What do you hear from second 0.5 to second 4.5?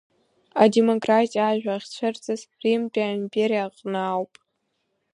Адемократиа ажәа ахьцәырҵыз Римтәи аимпериа аҟны ауп.